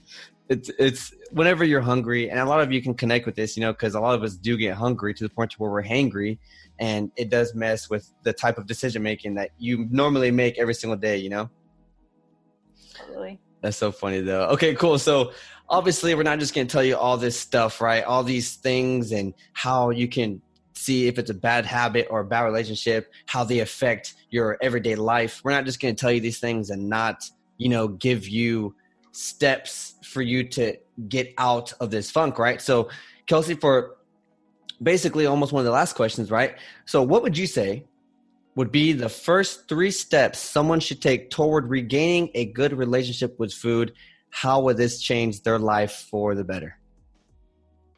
[0.49, 3.61] it's it's whenever you're hungry, and a lot of you can connect with this, you
[3.61, 5.83] know, because a lot of us do get hungry to the point to where we're
[5.83, 6.37] hangry,
[6.79, 10.73] and it does mess with the type of decision making that you normally make every
[10.73, 11.49] single day, you know.
[12.95, 13.39] Totally.
[13.61, 14.47] That's so funny though.
[14.49, 14.99] Okay, cool.
[14.99, 15.31] So
[15.69, 18.03] obviously we're not just going to tell you all this stuff, right?
[18.03, 20.41] All these things and how you can
[20.75, 24.95] see if it's a bad habit or a bad relationship, how they affect your everyday
[24.95, 25.41] life.
[25.43, 27.23] We're not just going to tell you these things and not,
[27.57, 28.75] you know, give you
[29.15, 32.61] steps for you to get out of this funk, right?
[32.61, 32.89] So,
[33.27, 33.97] Kelsey, for
[34.81, 36.57] basically almost one of the last questions, right?
[36.85, 37.85] So, what would you say
[38.55, 43.53] would be the first three steps someone should take toward regaining a good relationship with
[43.53, 43.93] food?
[44.29, 46.77] How would this change their life for the better?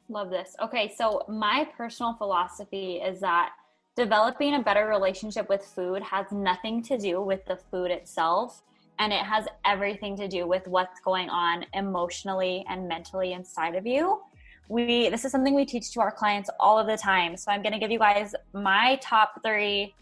[0.09, 0.55] Love this.
[0.61, 3.51] Okay, so my personal philosophy is that
[3.95, 8.61] developing a better relationship with food has nothing to do with the food itself
[8.99, 13.85] and it has everything to do with what's going on emotionally and mentally inside of
[13.85, 14.21] you.
[14.69, 17.37] We this is something we teach to our clients all of the time.
[17.37, 19.93] So I'm going to give you guys my top 3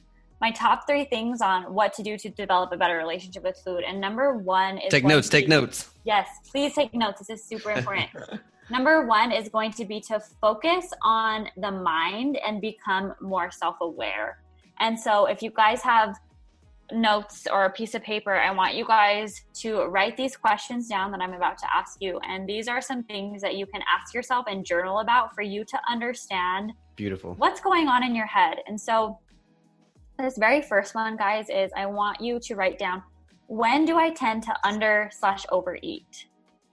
[0.41, 3.83] my top 3 things on what to do to develop a better relationship with food.
[3.87, 5.89] And number 1 is Take notes, take notes.
[6.03, 7.19] Yes, please take notes.
[7.19, 8.09] This is super important.
[8.69, 13.77] Number one is going to be to focus on the mind and become more self
[13.81, 14.39] aware.
[14.79, 16.17] And so, if you guys have
[16.91, 21.11] notes or a piece of paper, I want you guys to write these questions down
[21.11, 22.19] that I'm about to ask you.
[22.27, 25.65] And these are some things that you can ask yourself and journal about for you
[25.65, 28.57] to understand beautiful what's going on in your head.
[28.67, 29.19] And so,
[30.17, 33.03] this very first one, guys, is I want you to write down
[33.47, 36.27] when do I tend to under slash overeat?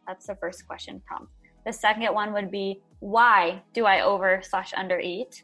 [0.06, 1.32] That's the first question prompt.
[1.66, 5.42] The second one would be why do I over slash under eat?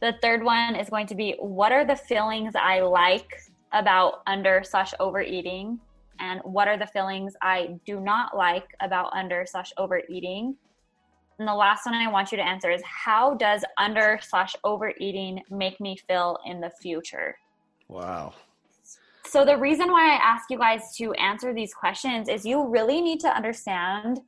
[0.00, 3.28] The third one is going to be what are the feelings I like
[3.72, 5.80] about under slash overeating?
[6.20, 10.56] And what are the feelings I do not like about under slash overeating?
[11.38, 15.42] And the last one I want you to answer is how does under slash overeating
[15.50, 17.36] make me feel in the future?
[17.86, 18.34] Wow.
[19.24, 23.00] So, the reason why I ask you guys to answer these questions is you really
[23.00, 24.20] need to understand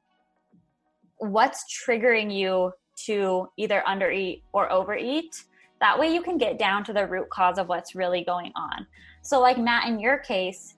[1.16, 2.72] what's triggering you
[3.06, 5.44] to either undereat or overeat.
[5.80, 8.86] That way you can get down to the root cause of what's really going on.
[9.22, 10.74] So, like Matt, in your case,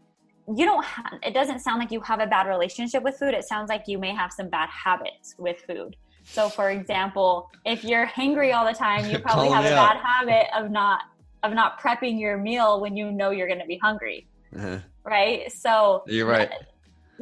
[0.49, 3.35] you don't have, it doesn't sound like you have a bad relationship with food.
[3.35, 5.97] It sounds like you may have some bad habits with food.
[6.25, 10.47] So, for example, if you're hangry all the time, you probably have a bad habit
[10.57, 11.03] of not
[11.43, 14.29] of not prepping your meal when you know you're going to be hungry.
[14.57, 14.79] Uh-huh.
[15.05, 15.51] Right?
[15.51, 16.51] So, you're right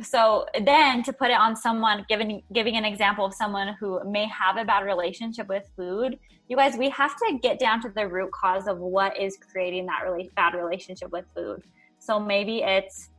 [0.03, 4.27] so then to put it on someone giving giving an example of someone who may
[4.27, 6.19] have a bad relationship with food
[6.51, 9.87] you guys we have to get down to the root cause of what is creating
[9.87, 11.63] that really bad relationship with food.
[12.01, 13.11] So maybe it's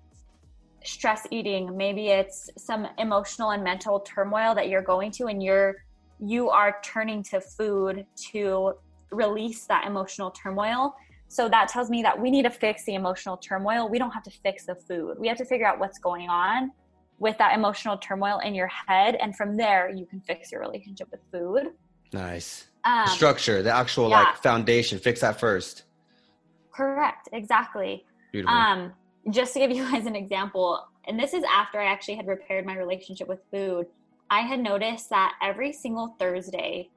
[0.84, 5.76] stress eating maybe it's some emotional and mental turmoil that you're going to and you're
[6.20, 8.74] you are turning to food to
[9.12, 10.96] release that emotional turmoil
[11.32, 13.88] so that tells me that we need to fix the emotional turmoil.
[13.88, 15.16] We don't have to fix the food.
[15.18, 16.74] We have to figure out what's going on
[17.20, 19.16] with that emotional turmoil in your head.
[19.16, 21.70] And from there, you can fix your relationship with food.
[22.12, 22.66] Nice.
[22.84, 24.24] Um, the structure, the actual yeah.
[24.24, 25.84] like foundation, fix that first.
[26.70, 27.30] Correct.
[27.32, 28.04] Exactly.
[28.34, 28.54] Beautiful.
[28.54, 28.92] Um,
[29.30, 32.66] just to give you guys an example, and this is after I actually had repaired
[32.66, 33.86] my relationship with food,
[34.30, 36.90] I had noticed that every single Thursday,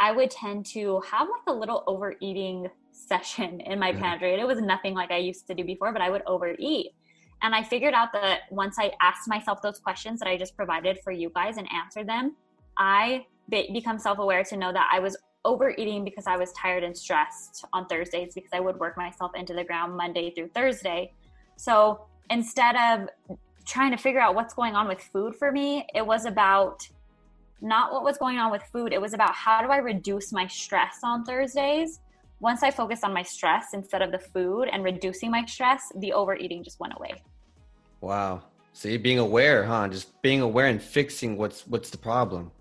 [0.00, 4.02] I would tend to have like a little overeating session in my mm-hmm.
[4.02, 4.32] pantry.
[4.32, 6.92] And it was nothing like I used to do before, but I would overeat.
[7.42, 10.98] And I figured out that once I asked myself those questions that I just provided
[11.04, 12.34] for you guys and answered them,
[12.76, 16.82] I be- become self aware to know that I was overeating because I was tired
[16.82, 21.12] and stressed on Thursdays because I would work myself into the ground Monday through Thursday.
[21.56, 23.08] So instead of
[23.64, 26.88] trying to figure out what's going on with food for me, it was about
[27.60, 28.92] not what was going on with food.
[28.92, 32.00] It was about how do I reduce my stress on Thursdays
[32.40, 36.12] once I focused on my stress instead of the food and reducing my stress, the
[36.12, 37.14] overeating just went away.
[38.00, 38.42] Wow.
[38.72, 39.88] See, being aware, huh?
[39.88, 42.52] Just being aware and fixing what's what's the problem.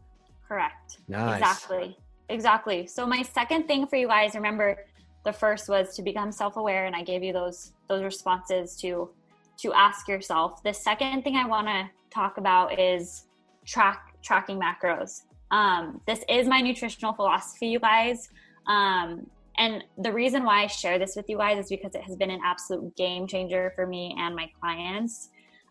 [0.47, 0.97] Correct.
[1.07, 1.39] Nice.
[1.39, 1.97] Exactly.
[2.29, 2.87] Exactly.
[2.87, 4.77] So my second thing for you guys, remember
[5.23, 9.09] the first was to become self-aware and I gave you those those responses to
[9.57, 10.63] to ask yourself.
[10.63, 13.25] The second thing I want to talk about is
[13.65, 15.23] track tracking macros.
[15.51, 18.29] Um, this is my nutritional philosophy, you guys.
[18.67, 22.15] Um, and the reason why I share this with you guys is because it has
[22.15, 25.29] been an absolute game changer for me and my clients.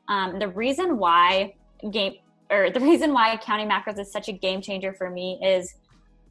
[0.09, 1.55] Um, the reason why
[1.91, 2.15] game
[2.51, 5.75] or the reason why counting macros is such a game changer for me is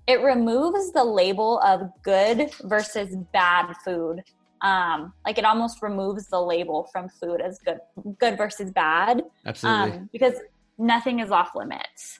[0.08, 4.22] it removes the label of good versus bad food.
[4.62, 7.80] Um, like it almost removes the label from food as good,
[8.20, 9.24] good versus bad.
[9.46, 9.98] Absolutely.
[9.98, 10.34] Um, because
[10.78, 12.20] nothing is off limits.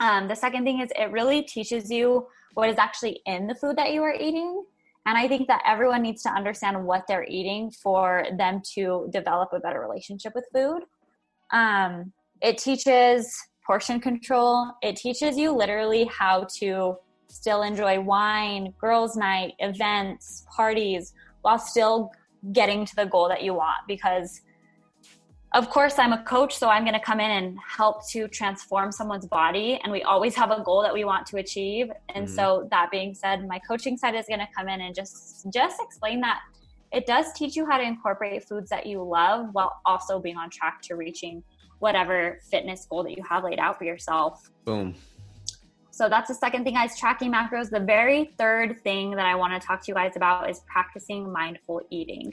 [0.00, 3.76] Um, the second thing is it really teaches you what is actually in the food
[3.76, 4.64] that you are eating.
[5.06, 9.50] And I think that everyone needs to understand what they're eating for them to develop
[9.52, 10.82] a better relationship with food.
[11.52, 13.36] Um, it teaches
[13.66, 14.72] portion control.
[14.82, 16.96] It teaches you literally how to
[17.28, 21.12] still enjoy wine, girls' night, events, parties,
[21.42, 22.10] while still
[22.52, 23.80] getting to the goal that you want.
[23.86, 24.40] Because
[25.54, 28.92] of course i'm a coach so i'm going to come in and help to transform
[28.92, 31.90] someone's body and we always have a goal that we want to achieve.
[32.14, 32.34] And mm-hmm.
[32.34, 35.80] so that being said my coaching side is going to come in and just just
[35.80, 36.40] explain that
[36.92, 40.50] it does teach you how to incorporate foods that you love while also being on
[40.50, 41.42] track to reaching
[41.80, 44.50] whatever fitness goal that you have laid out for yourself.
[44.64, 44.94] Boom.
[45.90, 47.70] So that's the second thing guys tracking macros.
[47.70, 51.30] The very third thing that i want to talk to you guys about is practicing
[51.30, 52.32] mindful eating.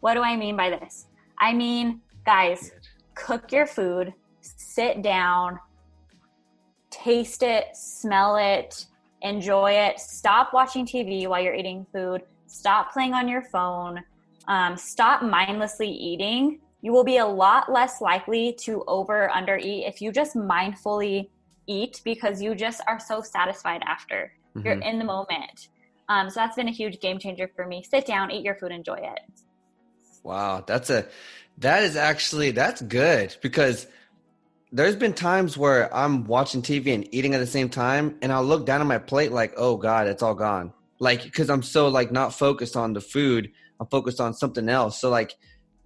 [0.00, 1.06] What do i mean by this?
[1.38, 2.72] I mean Guys,
[3.14, 5.58] cook your food, sit down,
[6.90, 8.86] taste it, smell it,
[9.22, 9.98] enjoy it.
[9.98, 12.22] Stop watching TV while you're eating food.
[12.46, 14.02] Stop playing on your phone.
[14.48, 16.60] Um, stop mindlessly eating.
[16.82, 21.28] You will be a lot less likely to over under eat if you just mindfully
[21.66, 24.32] eat because you just are so satisfied after.
[24.56, 24.66] Mm-hmm.
[24.66, 25.68] You're in the moment.
[26.08, 27.84] Um, so that's been a huge game changer for me.
[27.88, 29.20] Sit down, eat your food, enjoy it.
[30.22, 31.06] Wow, that's a
[31.60, 33.86] that is actually that's good because
[34.72, 38.44] there's been times where I'm watching TV and eating at the same time, and I'll
[38.44, 40.72] look down at my plate like, oh god, it's all gone.
[40.98, 45.00] Like because I'm so like not focused on the food, I'm focused on something else.
[45.00, 45.34] So like,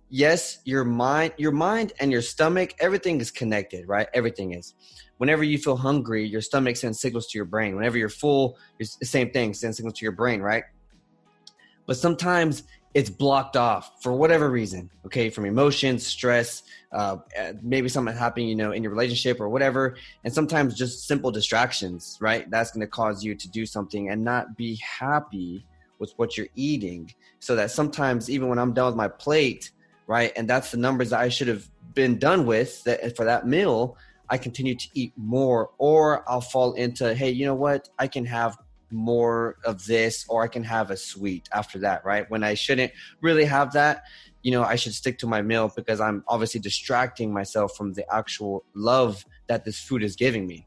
[0.09, 4.09] yes, your mind, your mind and your stomach, everything is connected, right?
[4.15, 4.75] Everything is.
[5.19, 7.75] Whenever you feel hungry, your stomach sends signals to your brain.
[7.77, 10.65] Whenever you're full, it's the same thing, sends signals to your brain, right?
[11.87, 16.63] But sometimes it's blocked off for whatever reason okay from emotions stress
[16.95, 17.19] uh,
[17.61, 19.97] maybe something happening you know in your relationship or whatever.
[20.23, 22.49] And sometimes just simple distractions right?
[22.51, 25.67] That's going to cause you to do something and not be happy
[25.99, 27.13] with what you're eating.
[27.41, 29.73] So that sometimes even when i'm done with my plate
[30.07, 33.47] right and that's the numbers that i should have been done with that for that
[33.47, 33.97] meal
[34.29, 37.89] i continue to eat more or i'll fall into hey you know what?
[37.99, 38.57] I can have
[38.91, 42.29] more of this or I can have a sweet after that, right?
[42.31, 44.05] When I shouldn't really have that,
[44.43, 48.05] you know, I should stick to my meal because I'm obviously distracting myself from the
[48.15, 50.67] actual love that this food is giving me.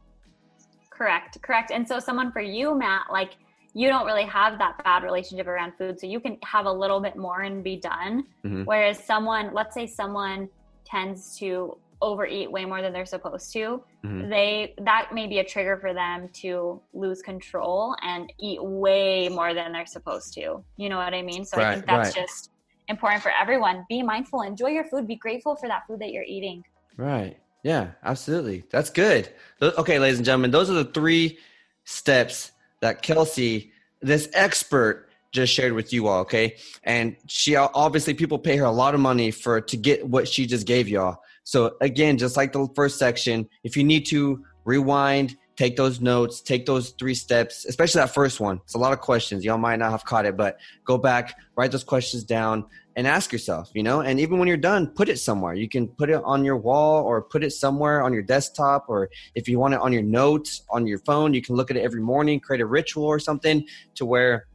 [0.89, 1.71] Correct, correct.
[1.71, 3.33] And so, someone for you, Matt, like
[3.73, 6.99] you don't really have that bad relationship around food, so you can have a little
[6.99, 8.23] bit more and be done.
[8.43, 8.63] Mm-hmm.
[8.63, 10.49] Whereas someone, let's say someone
[10.83, 14.29] tends to overeat way more than they're supposed to mm-hmm.
[14.29, 19.53] they that may be a trigger for them to lose control and eat way more
[19.53, 20.63] than they're supposed to.
[20.77, 21.45] You know what i mean?
[21.45, 22.27] So right, i think that's right.
[22.27, 22.51] just
[22.87, 23.85] important for everyone.
[23.89, 24.41] Be mindful.
[24.41, 25.07] Enjoy your food.
[25.07, 26.63] Be grateful for that food that you're eating.
[26.97, 27.37] Right.
[27.63, 28.63] Yeah absolutely.
[28.69, 29.29] That's good.
[29.61, 31.39] Okay ladies and gentlemen those are the three
[31.83, 36.55] steps that kelsie this expert just shared with you all okay?
[36.83, 40.45] And she obviously people pay her a lot of money for to get what she
[40.45, 45.37] just gave y'all so again, just like the first section, if you need to rewind,
[45.55, 48.59] take those notes, take those three steps, especially that first one.
[48.65, 49.45] It's a lot of questions.
[49.45, 52.65] Y'all might not have caught it, but go back, write those questions down
[52.97, 55.53] and ask yourself, you know, and even when you're done, put it somewhere.
[55.53, 59.09] You can put it on your wall or put it somewhere on your desktop, or
[59.33, 61.81] if you want it on your notes on your phone, you can look at it
[61.81, 64.47] every morning, create a ritual or something to where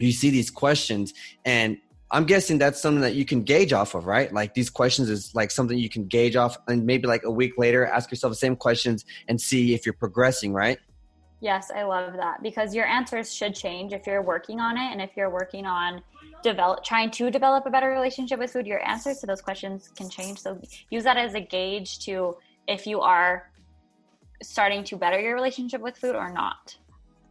[0.00, 1.78] you see these questions and
[2.10, 4.32] I'm guessing that's something that you can gauge off of, right?
[4.32, 7.54] Like these questions is like something you can gauge off, and maybe like a week
[7.58, 10.78] later, ask yourself the same questions and see if you're progressing, right?
[11.40, 15.02] Yes, I love that because your answers should change if you're working on it, and
[15.02, 16.02] if you're working on
[16.42, 20.08] develop trying to develop a better relationship with food, your answers to those questions can
[20.08, 20.38] change.
[20.38, 22.36] So use that as a gauge to
[22.68, 23.50] if you are
[24.42, 26.76] starting to better your relationship with food or not.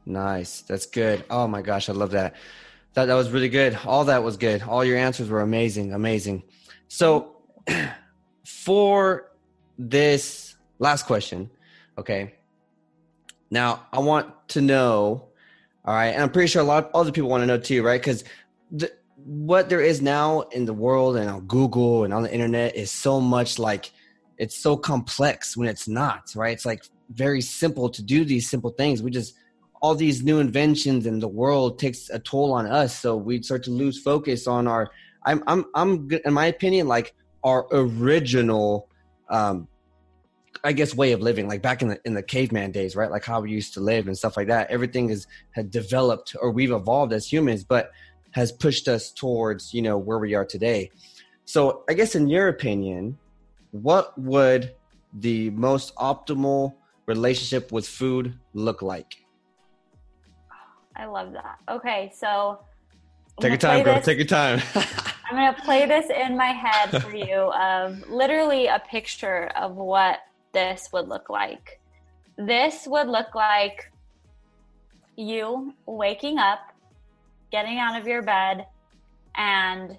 [0.06, 1.24] Nice, that's good.
[1.30, 2.36] Oh my gosh, I love that.
[2.94, 3.78] That that was really good.
[3.86, 4.62] All that was good.
[4.62, 6.44] All your answers were amazing, amazing.
[6.88, 7.38] So,
[8.46, 9.32] for
[9.78, 11.50] this last question,
[11.98, 12.36] okay.
[13.50, 15.30] Now I want to know,
[15.86, 17.84] all right, and I'm pretty sure a lot of other people want to know too,
[17.84, 18.00] right?
[18.00, 18.24] Because
[18.72, 22.76] the, what there is now in the world and on Google and on the internet
[22.76, 23.91] is so much like
[24.38, 26.54] it's so complex when it's not, right?
[26.54, 29.02] It's like very simple to do these simple things.
[29.02, 29.36] We just
[29.84, 32.98] all these new inventions in the world takes a toll on us.
[32.98, 34.90] So we start to lose focus on our.
[35.26, 37.14] I'm I'm I'm in my opinion like
[37.44, 38.88] our original,
[39.30, 39.68] um,
[40.64, 43.12] I guess way of living, like back in the in the caveman days, right?
[43.12, 44.72] Like how we used to live and stuff like that.
[44.72, 47.92] Everything is had developed or we've evolved as humans, but
[48.32, 50.92] has pushed us towards you know where we are today.
[51.44, 53.18] So I guess in your opinion,
[53.72, 54.74] what would
[55.14, 56.74] the most optimal
[57.06, 59.23] relationship with food look like?
[60.96, 61.60] I love that.
[61.70, 62.60] Okay, so
[63.39, 63.96] take your time, girl.
[63.96, 64.62] This, take your time.
[64.76, 70.20] I'm gonna play this in my head for you of literally a picture of what
[70.54, 71.80] this would look like.
[72.38, 73.91] This would look like
[75.16, 76.60] you waking up,
[77.52, 78.68] getting out of your bed,
[79.36, 79.98] and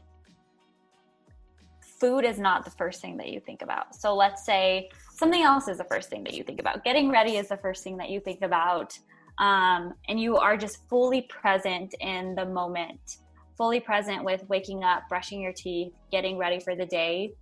[1.80, 3.94] food is not the first thing that you think about.
[3.94, 6.84] So let's say something else is the first thing that you think about.
[6.84, 8.98] Getting ready is the first thing that you think about.
[9.38, 13.18] Um, and you are just fully present in the moment,
[13.56, 17.32] fully present with waking up, brushing your teeth, getting ready for the day.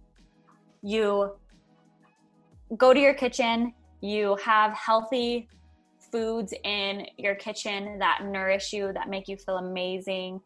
[0.82, 1.32] You
[2.76, 5.48] go to your kitchen, you have healthy
[6.10, 10.40] foods in your kitchen that nourish you, that make you feel amazing,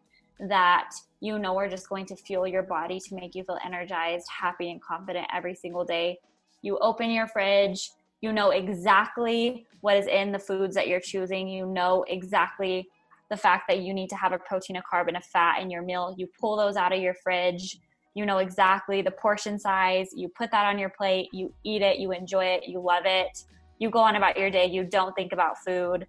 [0.49, 0.91] that
[1.21, 4.71] you know are just going to fuel your body to make you feel energized, happy,
[4.71, 6.19] and confident every single day.
[6.63, 7.91] You open your fridge,
[8.21, 11.49] you know exactly what is in the foods that you're choosing.
[11.49, 12.89] You know exactly
[13.31, 15.71] the fact that you need to have a protein, a carb, and a fat in
[15.71, 16.15] your meal.
[16.17, 17.79] You pull those out of your fridge.
[18.15, 20.09] You know exactly the portion size.
[20.15, 21.29] You put that on your plate.
[21.33, 21.99] You eat it.
[21.99, 22.65] You enjoy it.
[22.67, 23.45] You love it.
[23.79, 24.67] You go on about your day.
[24.67, 26.07] You don't think about food.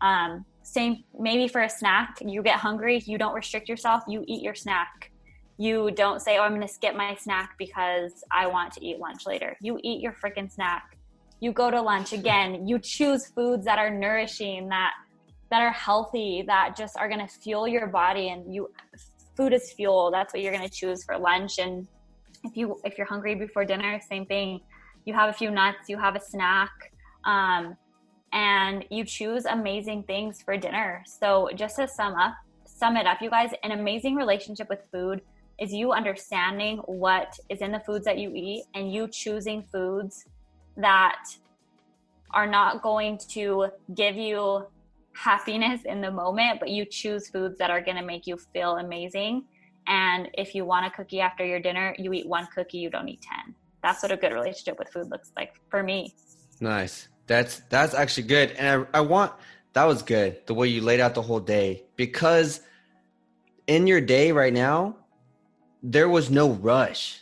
[0.00, 4.42] Um, same maybe for a snack you get hungry you don't restrict yourself you eat
[4.42, 5.10] your snack
[5.58, 8.98] you don't say oh i'm going to skip my snack because i want to eat
[8.98, 10.96] lunch later you eat your freaking snack
[11.40, 14.92] you go to lunch again you choose foods that are nourishing that
[15.50, 18.70] that are healthy that just are going to fuel your body and you
[19.40, 20.10] food is fuel.
[20.10, 21.58] That's what you're going to choose for lunch.
[21.58, 21.86] And
[22.44, 24.60] if you if you're hungry before dinner same thing.
[25.06, 26.70] You have a few nuts you have a snack
[27.24, 27.74] um,
[28.32, 31.02] and you choose amazing things for dinner.
[31.06, 32.34] So just to sum up,
[32.66, 35.22] sum it up, you guys, an amazing relationship with food
[35.58, 40.26] is you understanding what is in the foods that you eat and you choosing foods
[40.80, 41.24] that
[42.32, 44.66] are not going to give you
[45.12, 48.76] happiness in the moment, but you choose foods that are going to make you feel
[48.76, 49.44] amazing.
[49.86, 53.08] And if you want a cookie after your dinner, you eat one cookie, you don't
[53.08, 53.54] eat 10.
[53.82, 56.14] That's what a good relationship with food looks like for me.
[56.60, 57.08] Nice.
[57.26, 59.32] That's that's actually good, and I, I want
[59.72, 62.60] that was good the way you laid out the whole day because
[63.68, 64.96] in your day right now
[65.82, 67.20] there was no rush,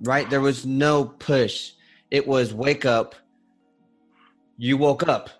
[0.00, 0.28] right?
[0.28, 1.72] There was no push.
[2.10, 3.14] It was wake up.
[4.56, 5.30] You woke up.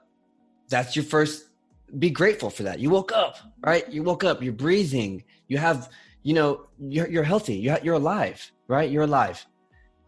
[0.69, 1.47] That's your first.
[1.99, 2.79] Be grateful for that.
[2.79, 3.91] You woke up, right?
[3.91, 4.43] You woke up.
[4.43, 5.25] You're breathing.
[5.49, 5.89] You have,
[6.23, 7.55] you know, you're, you're healthy.
[7.55, 8.91] You're, you're alive, right?
[8.91, 9.45] You're alive.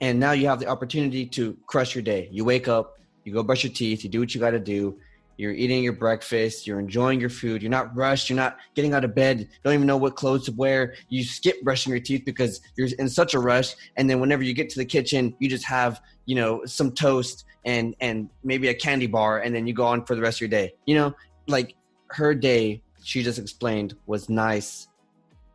[0.03, 2.29] And now you have the opportunity to crush your day.
[2.31, 4.99] You wake up, you go brush your teeth, you do what you got to do.
[5.41, 9.07] You're eating your breakfast, you're enjoying your food, you're not rushed, you're not getting out
[9.07, 10.95] of bed, don't even know what clothes to wear.
[11.09, 13.75] You skip brushing your teeth because you're in such a rush.
[13.97, 17.47] And then whenever you get to the kitchen, you just have, you know, some toast
[17.65, 20.43] and and maybe a candy bar and then you go on for the rest of
[20.43, 20.75] your day.
[20.85, 21.15] You know,
[21.47, 21.75] like
[22.09, 24.89] her day, she just explained, was nice,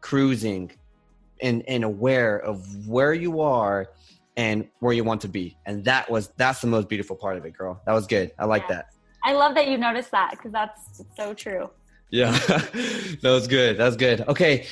[0.02, 0.72] cruising
[1.44, 3.92] and and aware of where you are
[4.36, 5.56] and where you want to be.
[5.68, 7.80] And that was that's the most beautiful part of it, girl.
[7.86, 8.32] That was good.
[8.40, 8.95] I like that.
[9.26, 11.72] I love that you noticed that because that's so true.
[12.12, 13.78] Yeah, that was good.
[13.78, 14.22] That was good.
[14.22, 14.68] Okay.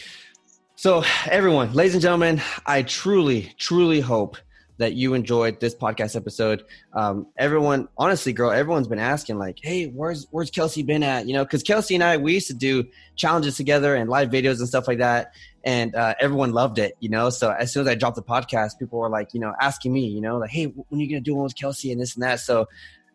[0.76, 4.38] So, everyone, ladies and gentlemen, I truly, truly hope
[4.78, 6.64] that you enjoyed this podcast episode.
[6.94, 11.34] Um, everyone, honestly, girl, everyone's been asking like, "Hey, where's where's Kelsie been at?" You
[11.34, 12.86] know, because Kelsie and I we used to do
[13.16, 15.34] challenges together and live videos and stuff like that,
[15.64, 16.96] and uh, everyone loved it.
[17.00, 19.56] You know, so as soon as I dropped the podcast, people were like, you know,
[19.60, 22.00] asking me, you know, like, "Hey, when are you gonna do one with Kelsie and
[22.00, 22.68] this and that?" So.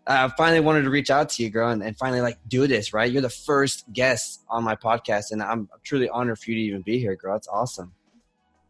[0.09, 2.67] I uh, finally wanted to reach out to you, girl, and, and finally like do
[2.67, 2.95] this.
[2.95, 6.63] Right, you're the first guest on my podcast, and I'm truly honored for you to
[6.63, 7.37] even be here, girl.
[7.37, 7.93] It's awesome.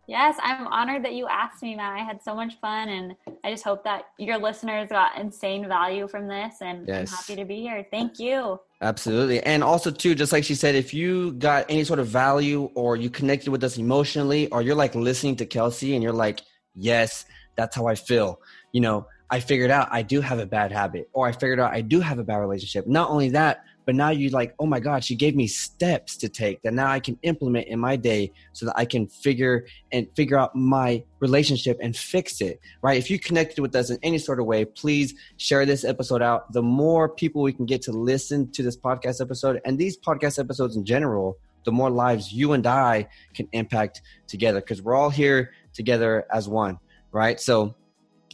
[0.08, 1.92] Yes, I'm honored that you asked me, Matt.
[1.92, 3.14] I had so much fun, and
[3.44, 6.56] I just hope that your listeners got insane value from this.
[6.60, 7.12] And yes.
[7.12, 7.86] I'm happy to be here.
[7.88, 8.58] Thank you.
[8.80, 12.70] Absolutely, and also too, just like she said, if you got any sort of value,
[12.74, 16.40] or you connected with us emotionally, or you're like listening to Kelsie, and you're like,
[16.74, 18.40] "Yes, that's how I feel,"
[18.72, 19.06] you know.
[19.30, 22.00] I figured out I do have a bad habit, or I figured out I do
[22.00, 22.86] have a bad relationship.
[22.86, 26.28] Not only that, but now you're like oh my god she gave me steps to
[26.28, 30.06] take that now i can implement in my day so that i can figure and
[30.14, 32.98] figure out my relationship and fix it right?
[32.98, 36.52] If you connected with us in any sort of way please share this episode out.
[36.52, 40.38] The more people we can get to listen to this podcast episode and these podcast
[40.38, 45.10] episodes in general the more lives you and i can impact together because we're all
[45.10, 46.78] here together as one
[47.12, 47.40] right?
[47.40, 47.74] So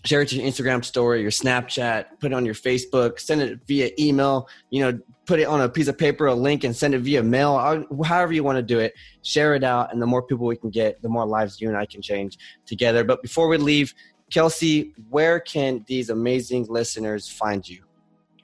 [0.05, 3.61] share it to your Instagram story, your Snapchat, put it on your Facebook, send it
[3.67, 6.95] via email, you know, put it on a piece of paper, a link, and send
[6.95, 8.95] it via mail, however you want to do it.
[9.23, 11.77] Share it out, and the more people we can get, the more lives you and
[11.77, 13.05] I can change together.
[13.05, 13.95] But before we leave,
[14.31, 17.85] Kelsie, where can these amazing listeners find you?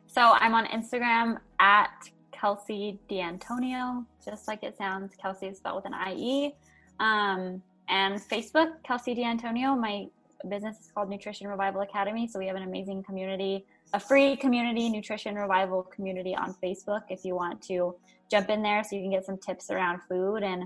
[0.06, 5.12] So I'm on Instagram at Kelsie D'Antonio, just like it sounds.
[5.22, 6.54] Kelsie is spelled with an I-E.
[7.00, 9.74] Um, and Facebook, Kelsie D'Antonio.
[9.74, 10.06] My
[10.48, 12.26] business is called Nutrition Revival Academy.
[12.26, 17.24] So we have an amazing community, a free community, Nutrition Revival community on Facebook if
[17.24, 17.94] you want to
[18.30, 20.64] jump in there so you can get some tips around food and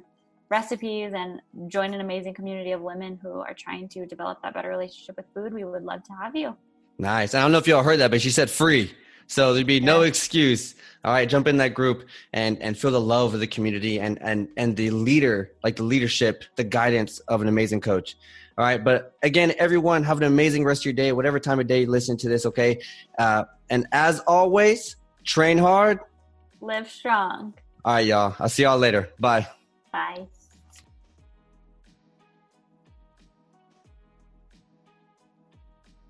[0.50, 4.68] recipes and join an amazing community of women who are trying to develop that better
[4.68, 5.52] relationship with food.
[5.52, 6.56] We would love to have you.
[6.98, 7.34] Nice.
[7.34, 8.92] I don't know if y'all heard that, but she said free.
[9.26, 10.74] So there'd be no excuse.
[11.04, 14.20] All right, jump in that group and and feel the love of the community and
[14.20, 18.16] and and the leader, like the leadership, the guidance of an amazing coach.
[18.56, 18.82] All right.
[18.82, 21.86] But again, everyone, have an amazing rest of your day, whatever time of day you
[21.88, 22.46] listen to this.
[22.46, 22.80] Okay.
[23.18, 26.00] Uh, and as always, train hard,
[26.60, 27.54] live strong.
[27.84, 28.34] All right, y'all.
[28.38, 29.10] I'll see y'all later.
[29.18, 29.46] Bye.
[29.92, 30.26] Bye.